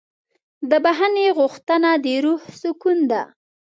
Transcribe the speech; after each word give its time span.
د 0.69 0.71
بښنې 0.83 1.27
غوښتنه 1.37 1.89
د 2.03 2.05
روح 2.25 2.41
سکون 2.61 2.97
ده. 3.11 3.21